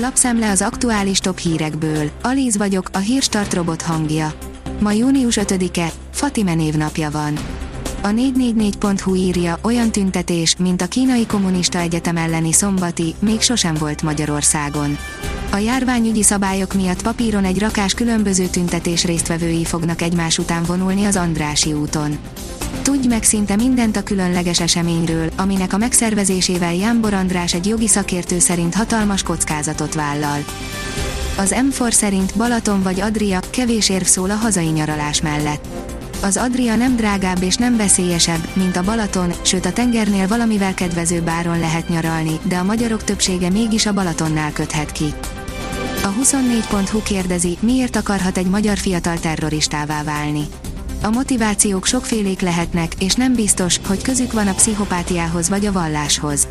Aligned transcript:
Lapszem 0.00 0.42
az 0.42 0.62
aktuális 0.62 1.18
top 1.18 1.38
hírekből. 1.38 2.10
Alíz 2.22 2.56
vagyok, 2.56 2.88
a 2.92 2.98
hírstart 2.98 3.54
robot 3.54 3.82
hangja. 3.82 4.32
Ma 4.80 4.92
június 4.92 5.38
5-e, 5.40 5.92
Fatime 6.12 6.54
névnapja 6.54 7.10
van. 7.10 7.38
A 8.02 8.08
444.hu 8.08 9.14
írja, 9.14 9.58
olyan 9.62 9.90
tüntetés, 9.90 10.56
mint 10.56 10.82
a 10.82 10.86
kínai 10.86 11.26
kommunista 11.26 11.78
egyetem 11.78 12.16
elleni 12.16 12.52
szombati, 12.52 13.14
még 13.18 13.40
sosem 13.40 13.74
volt 13.74 14.02
Magyarországon. 14.02 14.98
A 15.50 15.56
járványügyi 15.56 16.22
szabályok 16.22 16.74
miatt 16.74 17.02
papíron 17.02 17.44
egy 17.44 17.58
rakás 17.58 17.94
különböző 17.94 18.46
tüntetés 18.46 19.04
résztvevői 19.04 19.64
fognak 19.64 20.02
egymás 20.02 20.38
után 20.38 20.62
vonulni 20.62 21.04
az 21.04 21.16
Andrási 21.16 21.72
úton. 21.72 22.18
Tudj 22.82 23.08
meg 23.08 23.22
szinte 23.22 23.56
mindent 23.56 23.96
a 23.96 24.02
különleges 24.02 24.60
eseményről, 24.60 25.30
aminek 25.36 25.72
a 25.72 25.76
megszervezésével 25.78 26.74
Jámbor 26.74 27.12
András 27.12 27.54
egy 27.54 27.66
jogi 27.66 27.88
szakértő 27.88 28.38
szerint 28.38 28.74
hatalmas 28.74 29.22
kockázatot 29.22 29.94
vállal. 29.94 30.44
Az 31.36 31.54
M4 31.70 31.90
szerint 31.90 32.36
Balaton 32.36 32.82
vagy 32.82 33.00
Adria, 33.00 33.40
kevés 33.50 33.88
érv 33.88 34.04
szól 34.04 34.30
a 34.30 34.34
hazai 34.34 34.66
nyaralás 34.66 35.20
mellett. 35.20 35.66
Az 36.22 36.36
Adria 36.36 36.76
nem 36.76 36.96
drágább 36.96 37.42
és 37.42 37.56
nem 37.56 37.76
veszélyesebb, 37.76 38.48
mint 38.52 38.76
a 38.76 38.82
Balaton, 38.82 39.32
sőt 39.42 39.66
a 39.66 39.72
tengernél 39.72 40.26
valamivel 40.26 40.74
kedvezőbb 40.74 41.28
áron 41.28 41.58
lehet 41.58 41.88
nyaralni, 41.88 42.38
de 42.42 42.56
a 42.56 42.64
magyarok 42.64 43.04
többsége 43.04 43.50
mégis 43.50 43.86
a 43.86 43.92
Balatonnál 43.92 44.52
köthet 44.52 44.92
ki. 44.92 45.14
A 46.02 46.12
24.hu 46.22 47.02
kérdezi, 47.02 47.56
miért 47.60 47.96
akarhat 47.96 48.36
egy 48.36 48.46
magyar 48.46 48.78
fiatal 48.78 49.18
terroristává 49.18 50.02
válni. 50.02 50.42
A 51.02 51.10
motivációk 51.10 51.86
sokfélék 51.86 52.40
lehetnek, 52.40 52.92
és 52.98 53.14
nem 53.14 53.34
biztos, 53.34 53.80
hogy 53.86 54.02
közük 54.02 54.32
van 54.32 54.46
a 54.46 54.54
pszichopátiához 54.54 55.48
vagy 55.48 55.66
a 55.66 55.72
valláshoz. 55.72 56.48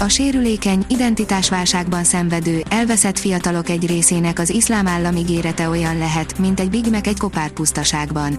A 0.00 0.08
sérülékeny, 0.08 0.84
identitásválságban 0.88 2.04
szenvedő, 2.04 2.62
elveszett 2.68 3.18
fiatalok 3.18 3.68
egy 3.68 3.86
részének 3.86 4.38
az 4.38 4.50
iszlám 4.50 4.86
állam 4.86 5.16
ígérete 5.16 5.68
olyan 5.68 5.98
lehet, 5.98 6.38
mint 6.38 6.60
egy 6.60 6.70
Big 6.70 6.90
Mac 6.90 7.06
egy 7.06 7.18
kopár 7.18 7.50
pusztaságban. 7.50 8.38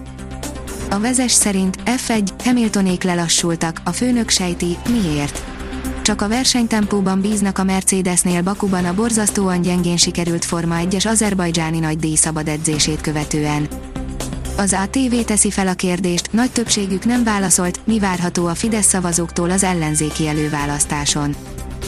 A 0.90 0.98
vezes 0.98 1.32
szerint 1.32 1.76
F1, 1.84 2.28
Hamiltonék 2.44 3.02
lelassultak, 3.02 3.80
a 3.84 3.90
főnök 3.90 4.28
sejti, 4.28 4.76
miért. 4.88 5.44
Csak 6.02 6.22
a 6.22 6.28
versenytempóban 6.28 7.20
bíznak 7.20 7.58
a 7.58 7.64
Mercedesnél 7.64 8.42
Bakuban 8.42 8.84
a 8.84 8.94
borzasztóan 8.94 9.62
gyengén 9.62 9.96
sikerült 9.96 10.44
Forma 10.44 10.76
1-es 10.78 11.06
azerbajdzsáni 11.06 11.78
nagydíj 11.78 12.14
szabad 12.14 12.48
edzését 12.48 13.00
követően. 13.00 13.68
Az 14.56 14.72
ATV 14.72 15.14
teszi 15.24 15.50
fel 15.50 15.68
a 15.68 15.74
kérdést, 15.74 16.32
nagy 16.32 16.50
többségük 16.50 17.04
nem 17.04 17.24
válaszolt, 17.24 17.80
mi 17.84 17.98
várható 17.98 18.46
a 18.46 18.54
Fidesz 18.54 18.86
szavazóktól 18.86 19.50
az 19.50 19.62
ellenzéki 19.62 20.28
előválasztáson. 20.28 21.34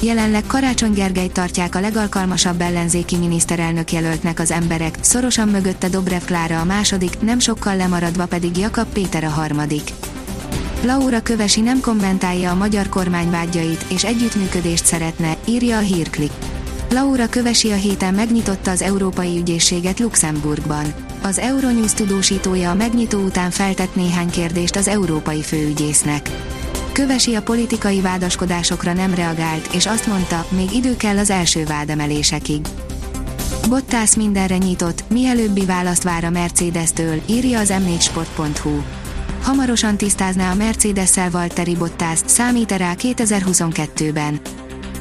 Jelenleg 0.01 0.43
Karácsony 0.47 0.93
Gergely 0.93 1.29
tartják 1.29 1.75
a 1.75 1.81
legalkalmasabb 1.81 2.61
ellenzéki 2.61 3.17
miniszterelnök 3.17 3.93
jelöltnek 3.93 4.41
az 4.41 4.51
emberek, 4.51 4.97
szorosan 5.01 5.49
mögötte 5.49 5.89
Dobrev 5.89 6.23
Klára 6.23 6.61
a 6.61 6.65
második, 6.65 7.21
nem 7.21 7.39
sokkal 7.39 7.77
lemaradva 7.77 8.27
pedig 8.27 8.57
Jakab 8.57 8.89
Péter 8.93 9.25
a 9.25 9.29
harmadik. 9.29 9.91
Laura 10.83 11.23
Kövesi 11.23 11.61
nem 11.61 11.81
kommentálja 11.81 12.51
a 12.51 12.55
magyar 12.55 12.89
kormány 12.89 13.31
vágyait 13.31 13.85
és 13.89 14.05
együttműködést 14.05 14.87
szeretne, 14.87 15.37
írja 15.45 15.77
a 15.77 15.81
hírklik. 15.81 16.31
Laura 16.95 17.29
Kövesi 17.29 17.71
a 17.71 17.75
héten 17.75 18.15
megnyitotta 18.15 18.71
az 18.71 18.83
Európai 18.83 19.39
Ügyészséget 19.39 20.01
Luxemburgban. 20.01 20.95
Az 21.23 21.39
Euronews 21.39 21.93
tudósítója 21.93 22.71
a 22.71 22.75
megnyitó 22.75 23.19
után 23.19 23.51
feltett 23.51 23.95
néhány 23.95 24.31
kérdést 24.31 24.77
az 24.77 24.89
európai 24.89 25.43
főügyésznek. 25.43 26.31
Kövesi 26.93 27.35
a 27.35 27.43
politikai 27.43 28.01
vádaskodásokra 28.01 28.93
nem 28.93 29.15
reagált, 29.15 29.69
és 29.75 29.87
azt 29.87 30.07
mondta, 30.07 30.47
még 30.49 30.73
idő 30.73 30.97
kell 30.97 31.19
az 31.19 31.31
első 31.31 31.65
vádemelésekig. 31.65 32.67
Bottász 33.69 34.15
mindenre 34.15 34.57
nyitott, 34.57 35.05
mielőbbi 35.09 35.65
választ 35.65 36.03
vár 36.03 36.25
a 36.25 36.31
Mercedes-től, 36.31 37.21
írja 37.27 37.59
az 37.59 37.73
m4sport.hu. 37.73 38.83
Hamarosan 39.43 39.97
tisztázná 39.97 40.51
a 40.51 40.55
Mercedes-szel 40.55 41.31
Valtteri 41.31 41.77
Bottász, 41.77 42.23
számít-e 42.27 42.77
rá 42.77 42.95
2022-ben. 42.99 44.41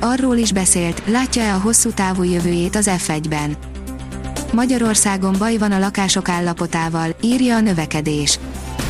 Arról 0.06 0.38
is 0.38 0.52
beszélt, 0.52 1.04
látja-e 1.06 1.54
a 1.54 1.60
hosszú 1.60 1.90
távú 1.90 2.24
jövőjét 2.24 2.76
az 2.76 2.90
F1-ben. 2.92 3.56
Magyarországon 4.54 5.36
baj 5.38 5.58
van 5.58 5.72
a 5.72 5.80
lakások 5.80 6.30
állapotával, 6.30 7.16
írja 7.22 7.56
a 7.56 7.60
növekedés. 7.60 8.40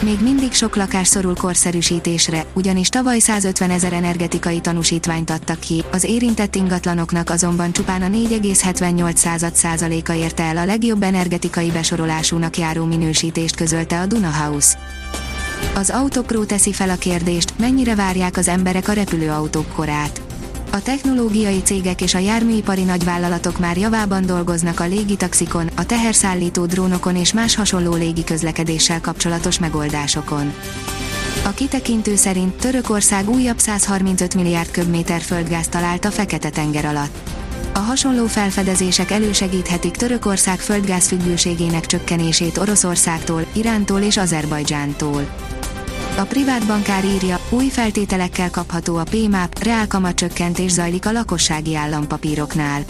Még 0.02 0.19
mindig 0.22 0.52
sok 0.52 0.75
lakás 0.75 1.07
szorul 1.07 1.35
korszerűsítésre, 1.35 2.46
ugyanis 2.53 2.90
tavaly 2.90 3.19
150 3.19 3.69
ezer 3.69 3.94
energetikai 3.94 4.59
tanúsítványt 4.59 5.29
adtak 5.29 5.59
ki, 5.59 5.84
az 5.91 6.03
érintett 6.03 6.56
ingatlanoknak 6.56 7.29
azonban 7.29 7.72
csupán 7.72 8.02
a 8.02 8.07
4,78 8.07 9.53
százaléka 9.53 10.13
érte 10.13 10.44
el 10.44 10.57
a 10.57 10.66
legjobb 10.66 11.03
energetikai 11.03 11.72
besorolásúnak 11.72 12.57
járó 12.57 12.85
minősítést 12.85 13.56
közölte 13.56 14.00
a 14.00 14.06
Duna 14.06 14.31
House. 14.31 14.78
Az 15.75 15.90
Autopro 15.90 16.46
teszi 16.46 16.73
fel 16.73 16.90
a 16.90 16.96
kérdést, 16.96 17.53
mennyire 17.59 17.96
várják 17.96 18.38
az 18.38 18.47
emberek 18.47 18.88
a 18.88 18.94
repülőautók 18.94 19.73
korát. 19.75 20.22
A 20.75 20.81
technológiai 20.81 21.61
cégek 21.61 22.01
és 22.01 22.13
a 22.13 22.19
járműipari 22.19 22.84
nagyvállalatok 22.84 23.59
már 23.59 23.78
javában 23.78 24.25
dolgoznak 24.25 24.79
a 24.79 24.85
légitaxikon, 24.85 25.69
a 25.75 25.85
teherszállító 25.85 26.66
drónokon 26.66 27.16
és 27.16 27.34
más 27.34 27.56
hasonló 27.56 27.94
légiközlekedéssel 27.94 29.01
kapcsolatos 29.01 29.59
megoldásokon. 29.59 30.53
A 31.45 31.50
kitekintő 31.50 32.16
szerint 32.16 32.53
Törökország 32.53 33.29
újabb 33.29 33.59
135 33.59 34.35
milliárd 34.35 34.72
köbméter 34.72 35.22
földgáz 35.22 35.67
talált 35.67 36.06
a 36.06 36.11
Fekete-tenger 36.11 36.85
alatt. 36.85 37.29
A 37.73 37.79
hasonló 37.79 38.25
felfedezések 38.25 39.11
elősegíthetik 39.11 39.95
Törökország 39.95 40.59
földgáz 40.59 41.07
függőségének 41.07 41.85
csökkenését 41.85 42.57
Oroszországtól, 42.57 43.45
Irántól 43.53 44.01
és 44.01 44.17
Azerbajdzsántól. 44.17 45.28
A 46.18 46.24
privát 46.24 46.68
bankár 46.68 47.06
írja, 47.06 47.40
új 47.50 47.68
feltételekkel 47.68 48.50
kapható 48.50 48.96
a 48.96 49.03
PMAP, 49.03 49.63
reálkamat 49.63 50.16
csökkentés 50.16 50.72
zajlik 50.72 51.06
a 51.06 51.12
lakossági 51.12 51.75
állampapíroknál. 51.75 52.81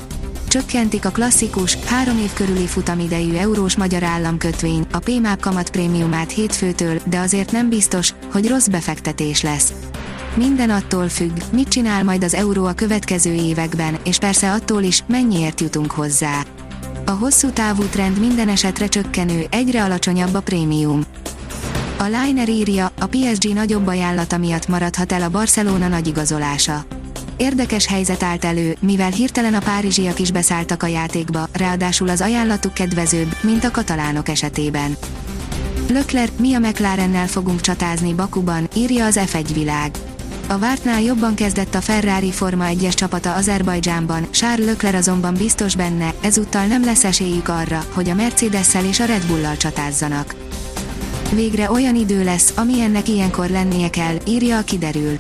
Csökkentik 0.48 1.06
a 1.06 1.10
klasszikus, 1.10 1.78
három 1.86 2.18
év 2.18 2.34
körüli 2.34 2.66
futamidejű 2.66 3.34
eurós 3.34 3.78
magyar 3.78 4.04
államkötvény, 4.04 4.86
a 4.92 5.00
PMAP 5.00 5.40
kamat 5.40 5.70
prémiumát 5.70 6.32
hétfőtől, 6.32 7.02
de 7.06 7.20
azért 7.20 7.52
nem 7.52 7.70
biztos, 7.70 8.14
hogy 8.32 8.48
rossz 8.48 8.68
befektetés 8.68 9.42
lesz. 9.42 9.74
Minden 10.36 10.70
attól 10.70 11.10
függ, 11.10 11.38
mit 11.52 11.68
csinál 11.68 12.04
majd 12.04 12.24
az 12.24 12.34
euró 12.34 12.66
a 12.66 12.74
következő 12.74 13.34
években, 13.34 13.98
és 14.04 14.18
persze 14.18 14.52
attól 14.52 14.84
is, 14.84 15.04
mennyiért 15.08 15.62
jutunk 15.62 15.92
hozzá. 15.92 16.44
A 17.06 17.12
hosszú 17.12 17.50
távú 17.50 17.84
trend 17.84 18.20
minden 18.20 18.50
esetre 18.50 18.88
csökkenő, 18.88 19.46
egyre 19.50 19.84
alacsonyabb 19.84 20.34
a 20.34 20.42
prémium. 20.42 21.02
A 22.04 22.06
Liner 22.06 22.50
írja, 22.50 22.92
a 23.00 23.06
PSG 23.06 23.54
nagyobb 23.54 23.88
ajánlata 23.88 24.38
miatt 24.38 24.68
maradhat 24.68 25.12
el 25.12 25.22
a 25.22 25.30
Barcelona 25.30 25.88
nagy 25.88 26.08
igazolása. 26.08 26.86
Érdekes 27.38 27.86
helyzet 27.86 28.24
állt 28.24 28.46
elő, 28.46 28.76
mivel 28.80 29.12
hirtelen 29.12 29.54
a 29.54 29.60
párizsiak 29.60 30.20
is 30.20 30.32
beszálltak 30.32 30.84
a 30.84 30.88
játékba, 30.88 31.48
ráadásul 31.54 32.10
az 32.10 32.22
ajánlatuk 32.22 32.74
kedvezőbb, 32.74 33.36
mint 33.42 33.64
a 33.64 33.72
katalánok 33.72 34.30
esetében. 34.30 34.98
Lökler, 35.90 36.30
mi 36.40 36.54
a 36.54 36.60
McLarennel 36.60 37.28
fogunk 37.28 37.62
csatázni 37.62 38.14
Bakuban, 38.14 38.68
írja 38.76 39.06
az 39.06 39.20
F1 39.26 39.50
világ. 39.54 39.92
A 40.48 40.58
vártnál 40.58 41.02
jobban 41.02 41.36
kezdett 41.36 41.76
a 41.76 41.82
Ferrari 41.82 42.32
Forma 42.32 42.66
1-es 42.70 42.94
csapata 42.94 43.34
Azerbajdzsánban, 43.34 44.32
Charles 44.32 44.66
Leclerc 44.66 44.96
azonban 44.96 45.34
biztos 45.34 45.76
benne, 45.76 46.14
ezúttal 46.22 46.66
nem 46.66 46.84
lesz 46.84 47.04
esélyük 47.04 47.48
arra, 47.48 47.86
hogy 47.94 48.10
a 48.10 48.14
Mercedes-szel 48.14 48.86
és 48.86 49.00
a 49.00 49.06
Red 49.06 49.26
Bull-lal 49.26 49.58
csatázzanak. 49.58 50.36
Végre 51.36 51.72
olyan 51.72 51.96
idő 51.96 52.24
lesz, 52.24 52.54
amilyennek 52.56 53.08
ilyenkor 53.08 53.50
lennie 53.50 53.90
kell, 53.90 54.16
írja 54.28 54.58
a 54.58 54.64
kiderül. 54.64 55.16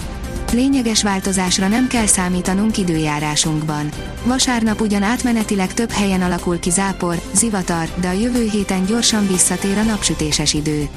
Lényeges 0.51 1.03
változásra 1.03 1.67
nem 1.67 1.87
kell 1.87 2.05
számítanunk 2.05 2.77
időjárásunkban. 2.77 3.89
Vasárnap 4.25 4.81
ugyan 4.81 5.03
átmenetileg 5.03 5.73
több 5.73 5.89
helyen 5.91 6.21
alakul 6.21 6.59
ki 6.59 6.69
zápor, 6.69 7.21
zivatar, 7.33 7.89
de 7.95 8.07
a 8.07 8.11
jövő 8.11 8.49
héten 8.49 8.85
gyorsan 8.85 9.27
visszatér 9.27 9.77
a 9.77 9.83
napsütéses 9.83 10.53
idő. 10.53 10.89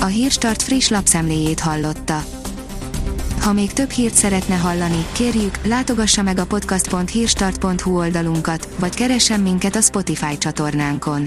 A 0.00 0.06
Hírstart 0.06 0.62
friss 0.62 0.88
lapszemléjét 0.88 1.60
hallotta. 1.60 2.24
Ha 3.40 3.52
még 3.52 3.72
több 3.72 3.90
hírt 3.90 4.14
szeretne 4.14 4.54
hallani, 4.54 5.06
kérjük, 5.12 5.58
látogassa 5.66 6.22
meg 6.22 6.38
a 6.38 6.46
podcast.hírstart.hu 6.46 7.98
oldalunkat, 7.98 8.68
vagy 8.78 8.94
keressen 8.94 9.40
minket 9.40 9.76
a 9.76 9.80
Spotify 9.80 10.38
csatornánkon 10.38 11.26